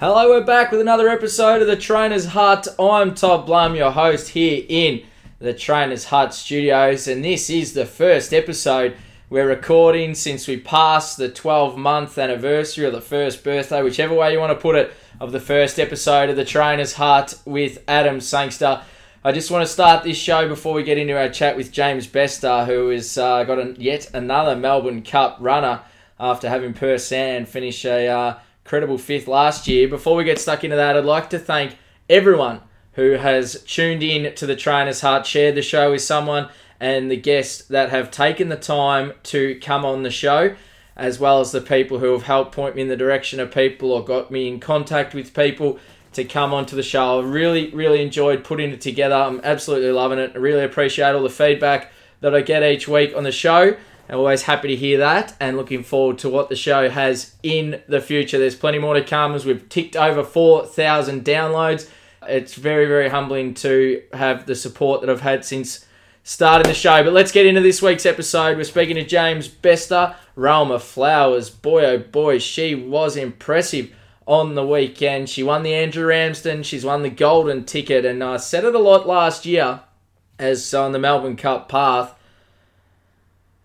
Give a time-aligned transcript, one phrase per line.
[0.00, 2.66] Hello, we're back with another episode of the Trainer's Hut.
[2.78, 5.02] I'm Todd Blum, your host here in
[5.40, 8.96] the Trainer's Hut studios, and this is the first episode
[9.28, 14.32] we're recording since we passed the 12 month anniversary or the first birthday, whichever way
[14.32, 14.90] you want to put it,
[15.20, 18.80] of the first episode of the Trainer's Hut with Adam Sangster.
[19.22, 22.06] I just want to start this show before we get into our chat with James
[22.06, 25.82] Bester, who has uh, got a, yet another Melbourne Cup runner
[26.18, 28.08] after having Persan finish a.
[28.08, 29.88] Uh, credible fifth last year.
[29.88, 31.76] Before we get stuck into that, I'd like to thank
[32.08, 32.60] everyone
[32.92, 36.48] who has tuned in to the Trainer's Hut, shared the show with someone,
[36.80, 40.54] and the guests that have taken the time to come on the show,
[40.96, 43.92] as well as the people who have helped point me in the direction of people
[43.92, 45.78] or got me in contact with people
[46.12, 47.20] to come onto the show.
[47.20, 49.14] I really, really enjoyed putting it together.
[49.14, 50.32] I'm absolutely loving it.
[50.34, 53.76] I really appreciate all the feedback that I get each week on the show.
[54.12, 58.00] Always happy to hear that and looking forward to what the show has in the
[58.00, 58.38] future.
[58.38, 61.88] There's plenty more to come as we've ticked over 4,000 downloads.
[62.26, 65.86] It's very, very humbling to have the support that I've had since
[66.24, 67.04] starting the show.
[67.04, 68.56] But let's get into this week's episode.
[68.56, 71.48] We're speaking to James Bester, Realm of Flowers.
[71.48, 73.94] Boy, oh boy, she was impressive
[74.26, 75.28] on the weekend.
[75.28, 78.74] She won the Andrew Ramsden, she's won the Golden Ticket, and uh, I said it
[78.74, 79.80] a lot last year
[80.38, 82.14] as uh, on the Melbourne Cup path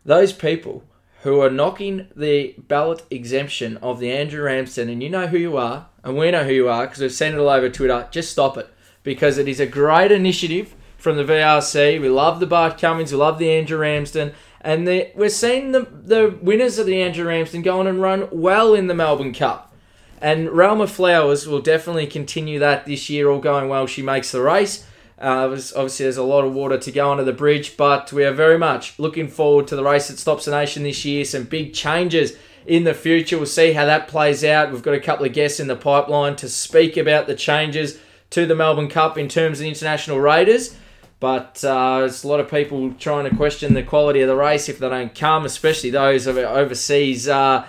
[0.05, 0.83] those people
[1.23, 5.57] who are knocking the ballot exemption of the Andrew Ramsden, and you know who you
[5.57, 8.31] are, and we know who you are because we've sent it all over Twitter, just
[8.31, 8.69] stop it
[9.01, 11.99] because it is a great initiative from the VRC.
[11.99, 15.87] We love the Bart Cummings, we love the Andrew Ramsden, and the, we're seeing the,
[15.91, 19.73] the winners of the Andrew Ramsden go on and run well in the Melbourne Cup.
[20.21, 23.85] And Realm of Flowers will definitely continue that this year, all going well.
[23.85, 24.85] She makes the race.
[25.17, 28.33] Uh, obviously, there's a lot of water to go under the bridge, but we are
[28.33, 31.23] very much looking forward to the race that stops the nation this year.
[31.23, 33.37] Some big changes in the future.
[33.37, 34.71] We'll see how that plays out.
[34.71, 37.97] We've got a couple of guests in the pipeline to speak about the changes
[38.31, 40.75] to the Melbourne Cup in terms of the international raiders.
[41.21, 44.67] But uh, there's a lot of people trying to question the quality of the race
[44.67, 47.65] if they don't come, especially those of overseas uh,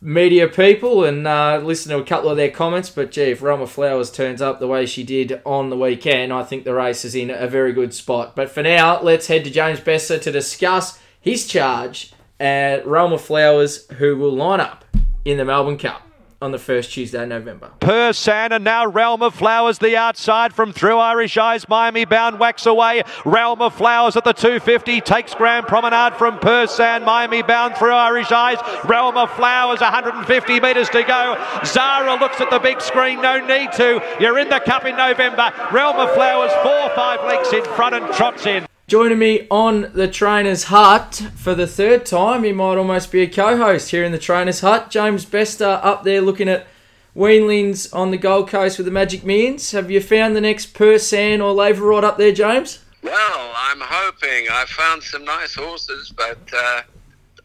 [0.00, 2.90] media people and uh, listen to a couple of their comments.
[2.90, 6.32] But gee, if Realm of Flowers turns up the way she did on the weekend,
[6.32, 8.36] I think the race is in a very good spot.
[8.36, 13.20] But for now, let's head to James Bester to discuss his charge at Realm of
[13.20, 14.84] Flowers, who will line up
[15.24, 16.05] in the Melbourne Cup
[16.46, 17.72] on the first Tuesday in November.
[17.80, 21.68] Persan and now Realm of Flowers the outside from through Irish Eyes.
[21.68, 23.02] Miami bound whacks away.
[23.24, 27.04] Realm of Flowers at the 250 takes Grand Promenade from Persan.
[27.04, 28.58] Miami bound through Irish Eyes.
[28.84, 31.36] Realm of Flowers 150 metres to go.
[31.64, 33.20] Zara looks at the big screen.
[33.20, 34.00] No need to.
[34.20, 35.52] You're in the cup in November.
[35.72, 38.66] Realm of Flowers four five lengths in front and trots in.
[38.88, 43.26] Joining me on the Trainer's Hut for the third time, he might almost be a
[43.26, 44.90] co host here in the Trainer's Hut.
[44.90, 46.68] James Bester up there looking at
[47.16, 49.72] weanlings on the Gold Coast with the Magic Millions.
[49.72, 52.78] Have you found the next Persan or Laverrod up there, James?
[53.02, 54.46] Well, I'm hoping.
[54.52, 56.82] I found some nice horses, but uh,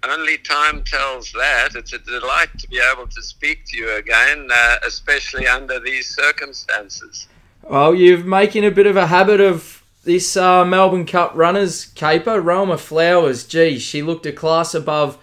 [0.03, 1.69] only time tells that.
[1.73, 6.07] It's a delight to be able to speak to you again, uh, especially under these
[6.07, 7.27] circumstances.
[7.63, 12.41] Well, you're making a bit of a habit of this uh, Melbourne Cup runners caper,
[12.41, 15.17] Realm of Flowers, gee, she looked a class above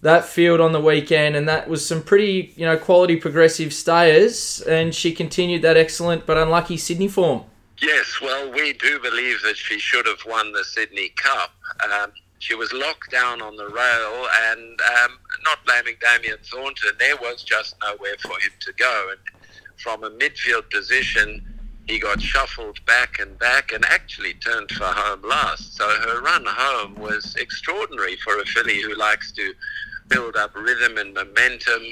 [0.00, 4.60] that field on the weekend, and that was some pretty, you know, quality progressive stayers,
[4.62, 7.44] and she continued that excellent but unlucky Sydney form.
[7.80, 11.52] Yes, well, we do believe that she should have won the Sydney Cup.
[11.84, 17.16] Um, she was locked down on the rail, and um, not blaming Damien Thornton, there
[17.16, 19.08] was just nowhere for him to go.
[19.10, 19.20] And
[19.76, 21.44] from a midfield position,
[21.86, 25.76] he got shuffled back and back and actually turned for home last.
[25.76, 29.52] So her run home was extraordinary for a filly who likes to
[30.08, 31.82] build up rhythm and momentum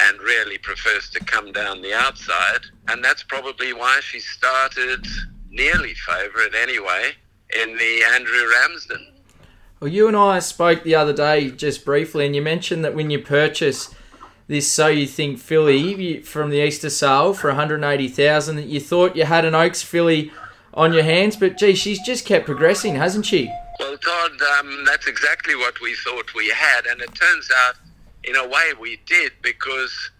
[0.00, 2.60] and really prefers to come down the outside.
[2.88, 5.06] And that's probably why she started
[5.50, 7.12] nearly favourite anyway
[7.60, 9.14] in the Andrew Ramsden.
[9.80, 13.10] Well, you and I spoke the other day just briefly, and you mentioned that when
[13.10, 13.94] you purchase
[14.50, 19.24] this So You Think filly from the Easter sale for 180000 that you thought you
[19.24, 20.32] had an Oaks filly
[20.74, 23.48] on your hands, but gee, she's just kept progressing, hasn't she?
[23.78, 27.76] Well, Todd, um, that's exactly what we thought we had, and it turns out,
[28.24, 30.10] in a way, we did because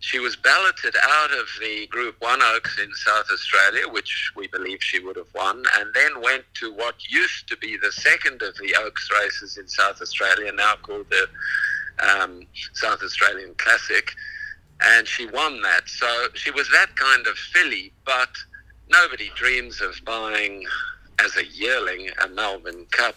[0.00, 4.78] she was balloted out of the Group 1 Oaks in South Australia, which we believe
[4.80, 8.56] she would have won, and then went to what used to be the second of
[8.56, 11.28] the Oaks races in South Australia, now called the
[12.00, 14.12] um, South Australian Classic,
[14.82, 15.88] and she won that.
[15.88, 18.30] So she was that kind of filly, but
[18.90, 20.64] nobody dreams of buying
[21.24, 23.16] as a yearling a Melbourne Cup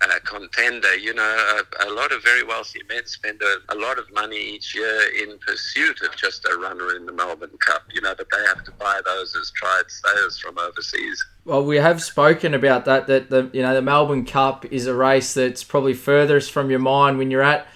[0.00, 0.94] uh, contender.
[0.96, 4.38] You know, a, a, lot of very wealthy men spend a, a, lot of money
[4.38, 7.84] each year in pursuit of just a runner in the Melbourne Cup.
[7.92, 11.24] You know, but they have to buy those as tried stayers from overseas.
[11.44, 13.06] Well, we have spoken about that.
[13.06, 16.80] That the you know the Melbourne Cup is a race that's probably furthest from your
[16.80, 17.66] mind when you're at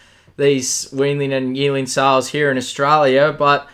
[0.40, 3.68] these weanling and yearling sales here in Australia, but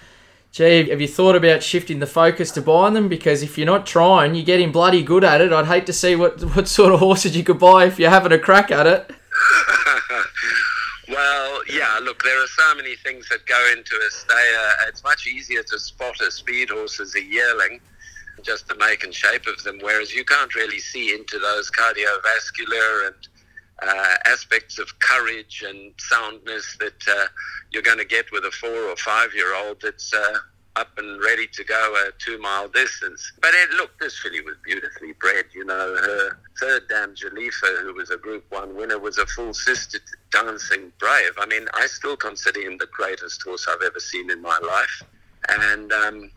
[0.56, 3.08] Gee, have you thought about shifting the focus to buying them?
[3.08, 5.52] Because if you're not trying, you're getting bloody good at it.
[5.52, 8.32] I'd hate to see what what sort of horses you could buy if you're having
[8.32, 9.10] a crack at it.
[11.10, 11.98] well, yeah.
[12.02, 14.88] Look, there are so many things that go into a stayer.
[14.88, 17.78] It's much easier to spot a speed horse as a yearling,
[18.42, 23.08] just the make and shape of them, whereas you can't really see into those cardiovascular
[23.08, 23.28] and
[23.82, 27.26] uh, aspects of courage and soundness that uh,
[27.70, 30.38] you're going to get with a four or five year old that's uh,
[30.76, 33.32] up and ready to go a two mile distance.
[33.40, 35.46] But it, look, this filly was beautifully bred.
[35.54, 39.54] You know, her third dam, Jalifa, who was a Group One winner, was a full
[39.54, 41.32] sister to Dancing Brave.
[41.38, 45.02] I mean, I still consider him the greatest horse I've ever seen in my life.
[45.48, 46.30] And um,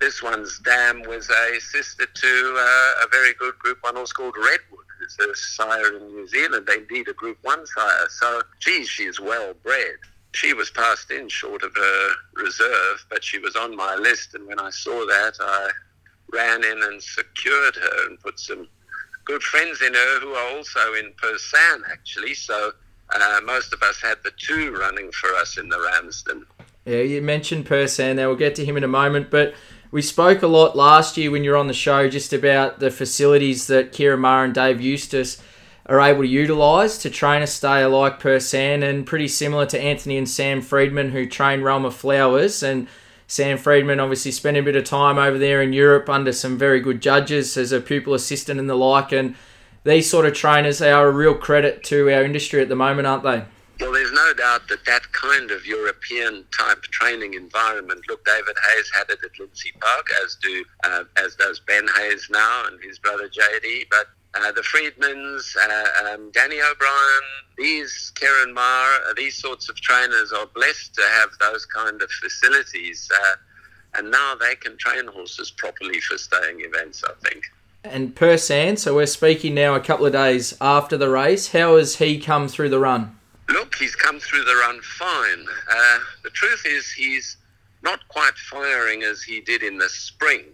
[0.00, 4.34] this one's dam was a sister to uh, a very good Group One horse called
[4.36, 6.66] Redwood is a sire in New Zealand.
[6.66, 8.08] They need a Group 1 sire.
[8.10, 9.96] So, geez, she's well bred.
[10.32, 14.34] She was passed in short of her reserve, but she was on my list.
[14.34, 15.70] And when I saw that, I
[16.32, 18.68] ran in and secured her and put some
[19.24, 22.34] good friends in her who are also in Persan, actually.
[22.34, 22.72] So,
[23.10, 26.44] uh, most of us had the two running for us in the Ramsden.
[26.84, 28.28] Yeah, you mentioned Persan there.
[28.28, 29.30] We'll get to him in a moment.
[29.30, 29.54] But
[29.96, 32.90] we spoke a lot last year when you were on the show just about the
[32.90, 35.40] facilities that Ciaron Maher and Dave Eustace
[35.86, 40.18] are able to utilise to train a stayer like Persan and pretty similar to Anthony
[40.18, 42.88] and Sam Freedman who train Realm of Flowers and
[43.26, 46.80] Sam Freedman obviously spent a bit of time over there in Europe under some very
[46.80, 49.34] good judges as a pupil assistant and the like and
[49.84, 53.06] these sort of trainers they are a real credit to our industry at the moment
[53.06, 53.46] aren't they?
[53.78, 58.00] Well, there's no doubt that that kind of European type training environment.
[58.08, 62.28] Look, David Hayes had it at Lindsay Park, as do uh, as does Ben Hayes
[62.30, 63.84] now and his brother JD.
[63.90, 67.22] But uh, the Freedmans, uh, um, Danny O'Brien,
[67.58, 73.10] these Ciaron Maher, these sorts of trainers are blessed to have those kind of facilities,
[73.14, 77.04] uh, and now they can train horses properly for staying events.
[77.04, 77.44] I think.
[77.84, 81.52] And Persan, so we're speaking now a couple of days after the race.
[81.52, 83.16] How has he come through the run?
[83.48, 85.46] Look, he's come through the run fine.
[85.70, 87.36] Uh, the truth is, he's
[87.82, 90.44] not quite firing as he did in the spring.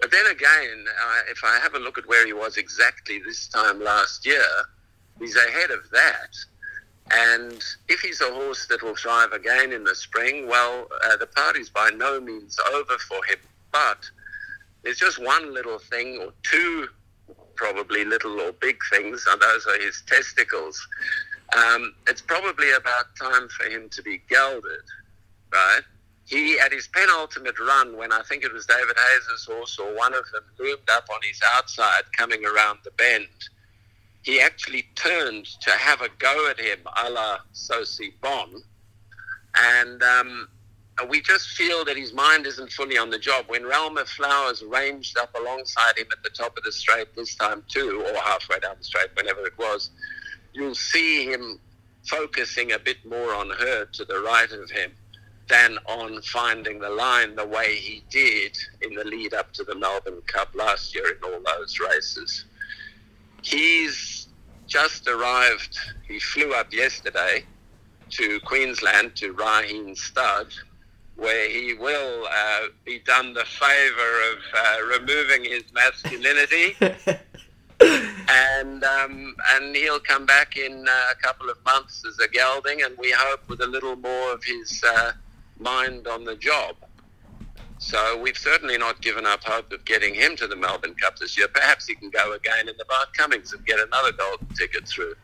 [0.00, 3.46] But then again, uh, if I have a look at where he was exactly this
[3.48, 4.42] time last year,
[5.18, 6.34] he's ahead of that.
[7.12, 11.26] And if he's a horse that will thrive again in the spring, well, uh, the
[11.26, 13.38] party's by no means over for him.
[13.72, 14.08] But
[14.82, 16.88] there's just one little thing, or two
[17.56, 20.80] probably little or big things, and those are his testicles.
[21.56, 24.84] Um, it's probably about time for him to be gelded,
[25.52, 25.82] right?
[26.26, 30.14] He, at his penultimate run, when I think it was David Hayes' horse or one
[30.14, 33.26] of them loomed up on his outside coming around the bend,
[34.22, 38.62] he actually turned to have a go at him a la Sosie Bon.
[39.56, 40.48] And um,
[41.08, 43.46] we just feel that his mind isn't fully on the job.
[43.48, 47.34] When Realm of Flowers ranged up alongside him at the top of the straight this
[47.34, 49.90] time too, or halfway down the straight, whenever it was,
[50.52, 51.58] you'll see him
[52.04, 54.92] focusing a bit more on her to the right of him
[55.48, 59.74] than on finding the line the way he did in the lead up to the
[59.74, 62.44] Melbourne Cup last year in all those races.
[63.42, 64.28] He's
[64.66, 65.76] just arrived,
[66.06, 67.44] he flew up yesterday
[68.10, 70.52] to Queensland to Raheen Stud,
[71.16, 76.76] where he will uh, be done the favour of uh, removing his masculinity
[78.30, 82.82] and um, and he'll come back in uh, a couple of months as a gelding,
[82.82, 85.12] and we hope with a little more of his uh,
[85.58, 86.76] mind on the job.
[87.78, 91.38] So we've certainly not given up hope of getting him to the Melbourne Cup this
[91.38, 91.48] year.
[91.48, 95.14] Perhaps he can go again in the Bart Cummings and get another golden ticket through.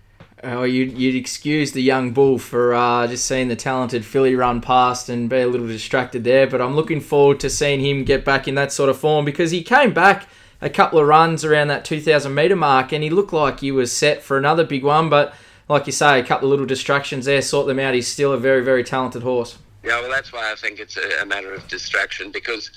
[0.43, 4.61] Oh, you'd, you'd excuse the young bull for uh, just seeing the talented filly run
[4.61, 6.47] past and be a little distracted there.
[6.47, 9.51] But I'm looking forward to seeing him get back in that sort of form because
[9.51, 10.27] he came back
[10.67, 13.97] a couple of runs around that 2,000 metre mark, and he looked like he was
[13.97, 15.09] set for another big one.
[15.09, 15.33] But
[15.69, 17.95] like you say, a couple of little distractions there, sort them out.
[17.95, 19.59] He's still a very, very talented horse.
[19.85, 22.73] Yeah, well, that's why I think it's a, matter of distraction because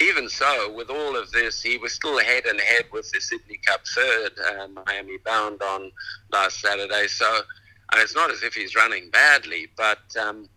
[0.00, 3.60] even so, with all of this, he was still head and head with the Sydney
[3.66, 5.92] Cup third, uh, Miami Bound on
[6.32, 7.06] last Saturday.
[7.08, 10.48] So uh, it's not as if he's running badly, but um,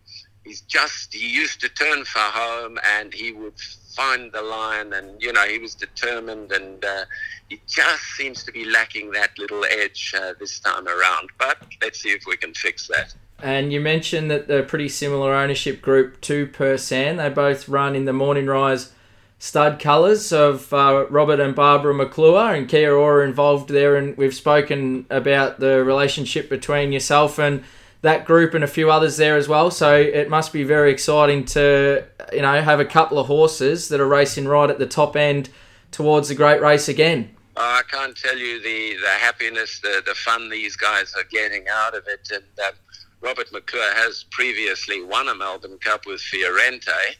[0.48, 3.58] he's just he used to turn for home and he would
[3.94, 7.04] find the line and you know he was determined and uh,
[7.48, 12.00] he just seems to be lacking that little edge uh, this time around but let's
[12.00, 16.20] see if we can fix that and you mentioned that they're pretty similar ownership group
[16.22, 17.18] to Persan.
[17.18, 18.90] They both run in the Morning Rise
[19.38, 23.94] stud colours of uh, Robert and Barbara McClure and Kia Ora involved there.
[23.94, 27.62] And we've spoken about the relationship between yourself and
[28.02, 29.70] that group and a few others there as well.
[29.70, 34.00] So it must be very exciting to you know have a couple of horses that
[34.00, 35.50] are racing right at the top end
[35.90, 37.34] towards the great race again.
[37.56, 41.96] I can't tell you the, the happiness, the, the fun these guys are getting out
[41.96, 42.30] of it.
[42.32, 42.74] And um,
[43.20, 47.16] Robert McClure has previously won a Melbourne Cup with Fiorente.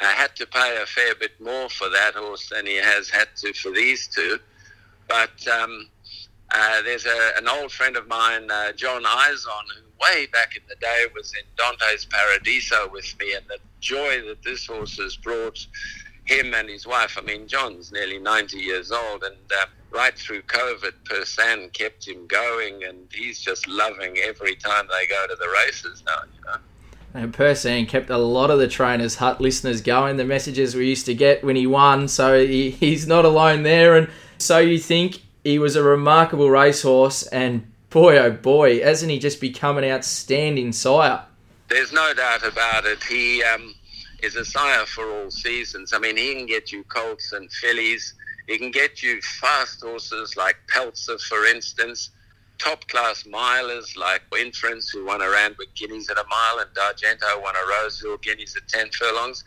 [0.00, 3.28] I had to pay a fair bit more for that horse than he has had
[3.38, 4.38] to for these two.
[5.08, 5.88] But um,
[6.54, 10.62] uh, there's a, an old friend of mine, uh, John Izon, who way back in
[10.68, 15.16] the day was in Dante's Paradiso with me, and the joy that this horse has
[15.16, 15.66] brought
[16.26, 17.16] him and his wife.
[17.18, 22.26] I mean, John's nearly 90 years old, and uh, right through COVID, Persan kept him
[22.26, 26.58] going, and he's just loving every time they go to the races now, you know.
[27.14, 30.16] And Persan kept a lot of the trainers' hut listeners going.
[30.16, 33.96] The messages we used to get when he won, so he, he's not alone there.
[33.96, 34.08] And
[34.38, 39.40] so you think he was a remarkable racehorse, and boy, oh boy, hasn't he just
[39.40, 41.24] become an outstanding sire?
[41.68, 43.00] There's no doubt about it.
[43.04, 43.72] He um,
[44.20, 45.92] is a sire for all seasons.
[45.92, 48.14] I mean, he can get you colts and fillies.
[48.48, 52.10] He can get you fast horses like Peltzer, for instance.
[52.58, 57.40] Top class milers like Inference, who won a Randwick Guineas at a mile, and D'Argento
[57.40, 59.44] won a Rosehill Guineas at 10 furlongs.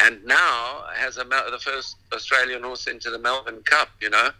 [0.00, 4.30] And now has a, the first Australian horse into the Melbourne Cup, you know.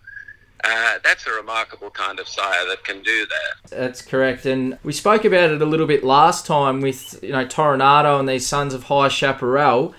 [0.66, 3.71] Uh, that's a remarkable kind of sire that can do that.
[3.71, 7.44] That's correct, and we spoke about it a little bit last time with you know
[7.44, 9.94] Toronado and these sons of High Chaparral.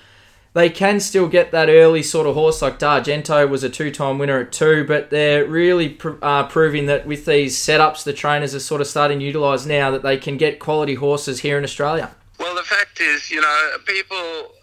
[0.53, 4.39] They can still get that early sort of horse like D'Argento was a two-time winner
[4.39, 8.61] at two, but they're really pr- uh, proving that with these setups, the trainers are
[8.61, 12.15] sort of starting to utilise now that they can get quality horses here in Australia.
[12.39, 14.17] Well, the fact is, you know, people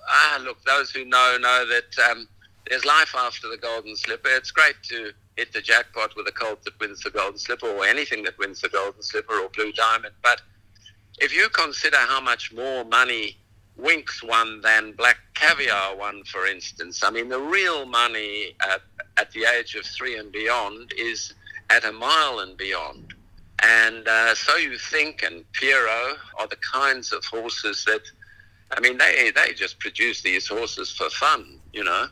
[0.08, 2.26] ah look, those who know know that um,
[2.68, 4.30] there's life after the Golden Slipper.
[4.30, 7.84] It's great to hit the jackpot with a colt that wins the Golden Slipper or
[7.84, 10.14] anything that wins the Golden Slipper or Blue Diamond.
[10.22, 10.42] But
[11.18, 13.36] if you consider how much more money
[13.76, 18.82] Winks won than Black Caviar won, for instance, I mean, the real money at,
[19.16, 21.32] at the age of three and beyond is
[21.70, 23.14] at a mile and beyond.
[23.62, 28.02] And uh, so you think, and Pierro are the kinds of horses that,
[28.72, 32.08] I mean, they, they just produce these horses for fun, you know.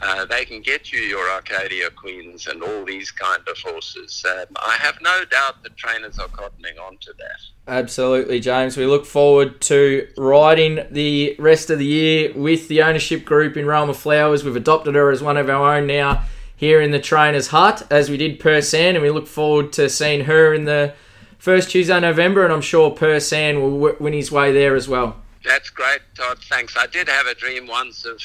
[0.00, 4.24] Uh, they can get you your Arcadia Queens and all these kind of horses.
[4.28, 7.40] Um, I have no doubt that trainers are cottoning on to that.
[7.66, 8.76] Absolutely, James.
[8.76, 13.66] We look forward to riding the rest of the year with the ownership group in
[13.66, 14.44] Realm of Flowers.
[14.44, 16.24] We've adopted her as one of our own now
[16.56, 20.26] here in the Trainers Hut, as we did Persan, and we look forward to seeing
[20.26, 20.94] her in the
[21.38, 25.16] first Tuesday November, and I'm sure Persan will win his way there as well.
[25.44, 26.38] That's great, Todd.
[26.50, 26.76] Thanks.
[26.76, 28.20] I did have a dream once of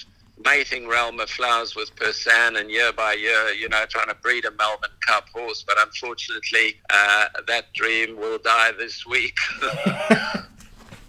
[0.45, 4.45] mating realm of flowers with Persan and year by year, you know, trying to breed
[4.45, 5.63] a Melbourne Cup horse.
[5.67, 9.37] But unfortunately, uh, that dream will die this week.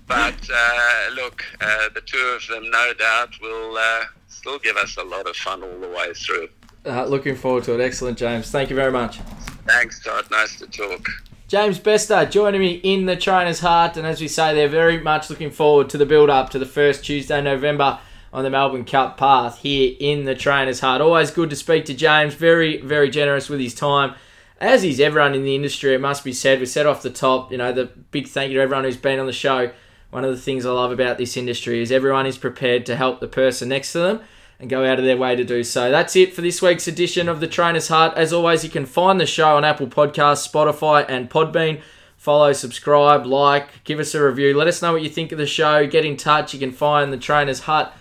[0.07, 4.97] but uh, look, uh, the two of them, no doubt, will uh, still give us
[4.97, 6.49] a lot of fun all the way through.
[6.87, 7.81] Uh, looking forward to it.
[7.81, 8.51] Excellent, James.
[8.51, 9.19] Thank you very much.
[9.67, 10.25] Thanks, Todd.
[10.31, 11.07] Nice to talk.
[11.49, 15.31] James Bester joining me in the trainer's hut, and as we say, they're very much
[15.31, 18.01] looking forward to the build up to the first Tuesday, November
[18.33, 21.01] on the Melbourne Cup path here in the Trainer's Hut.
[21.01, 22.35] Always good to speak to James.
[22.35, 24.15] Very, very generous with his time.
[24.61, 26.61] As is everyone in the industry, it must be said.
[26.61, 29.19] We said off the top, you know, the big thank you to everyone who's been
[29.19, 29.71] on the show.
[30.11, 33.21] One of the things I love about this industry is everyone is prepared to help
[33.21, 34.21] the person next to them
[34.59, 35.91] and go out of their way to do so.
[35.91, 38.17] That's it for this week's edition of the Trainer's Hut.
[38.17, 41.83] As always, you can find the show on Apple Podcasts, Spotify, and Podbean.
[42.17, 44.57] Follow, subscribe, like, give us a review.
[44.57, 45.87] Let us know what you think of the show.
[45.87, 46.55] Get in touch.
[46.55, 47.95] You can find the Trainer's Hut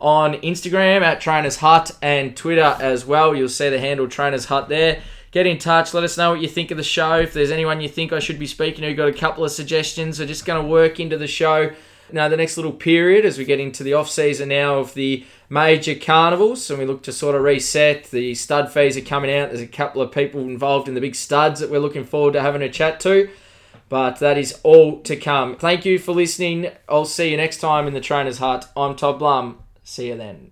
[0.00, 3.34] on Instagram at Trainers Hut and Twitter as well.
[3.34, 5.02] You'll see the handle Trainers Hut there.
[5.30, 5.94] Get in touch.
[5.94, 7.18] Let us know what you think of the show.
[7.20, 10.18] If there's anyone you think I should be speaking to, got a couple of suggestions.
[10.18, 11.72] We're just going to work into the show
[12.12, 15.24] now the next little period as we get into the off season now of the
[15.48, 18.04] major carnivals and we look to sort of reset.
[18.04, 19.50] The stud fees are coming out.
[19.50, 22.42] There's a couple of people involved in the big studs that we're looking forward to
[22.42, 23.30] having a chat to.
[23.88, 25.56] But that is all to come.
[25.56, 26.70] Thank you for listening.
[26.88, 28.70] I'll see you next time in the Trainer's Hut.
[28.76, 29.58] I'm Todd Blum.
[29.90, 30.46] See you then.